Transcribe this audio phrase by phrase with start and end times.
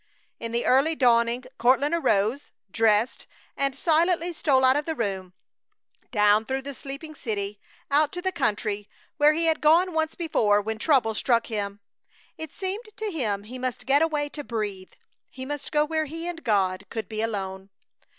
[0.39, 5.33] In the early dawning Courtland arose, dressed, and silently stole out of the room,
[6.09, 7.59] down through the sleeping city,
[7.91, 11.81] out to the country, where he had gone once before when trouble struck him.
[12.35, 14.93] It seemed to him he must get away to breathe,
[15.29, 17.69] he must go where he and God could be alone.